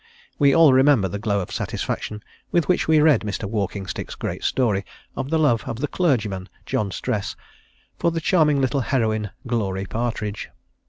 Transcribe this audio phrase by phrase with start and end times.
[0.39, 3.47] We all remember the glow of satisfaction with which we read Mr.
[3.47, 4.83] Walkingstick's great story
[5.15, 7.35] of the love of the clergyman, John Stress,
[7.99, 10.49] for the charming little heroine, Glory Partridge.